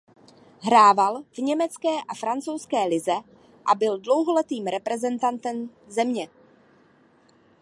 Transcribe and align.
Hrával 0.61 1.23
v 1.31 1.37
německé 1.37 1.89
a 2.07 2.15
francouzské 2.15 2.83
lize 2.85 3.15
a 3.65 3.75
byl 3.75 3.99
dlouholetým 3.99 4.67
reprezentantem 4.67 5.69
země. 5.87 6.27